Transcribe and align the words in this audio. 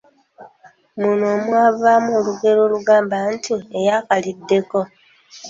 Muno 0.99 1.27
mwavaamu 1.45 2.09
olugero 2.19 2.59
olugamba 2.67 3.17
nti: 3.33 3.55
Eyaakaliddeko,……… 3.79 4.79